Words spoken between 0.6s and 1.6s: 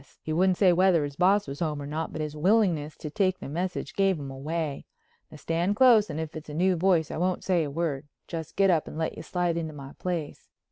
whether his boss was